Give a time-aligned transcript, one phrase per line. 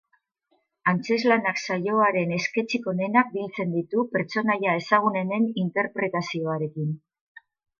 [0.91, 6.91] Antzezlanak saioaren esketxik onenak biltzen ditu pretsonaia ezagunenen interpretazioarekin.